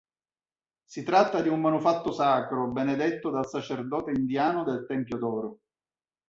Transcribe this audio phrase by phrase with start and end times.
[0.83, 5.59] Si tratta di un manufatto sacro, benedetto dal sacerdote indiano del Tempio d'oro.